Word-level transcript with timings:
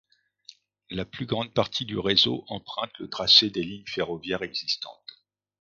La 0.89 1.05
plus 1.05 1.27
grande 1.27 1.53
partie 1.53 1.85
du 1.85 1.99
réseau 1.99 2.43
emprunte 2.47 2.89
le 2.97 3.07
tracé 3.07 3.51
des 3.51 3.61
lignes 3.61 3.85
ferroviaires 3.85 4.41
existantes. 4.41 5.21